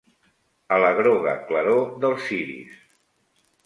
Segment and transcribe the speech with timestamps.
[0.77, 2.85] ...a la groga claror dels ciris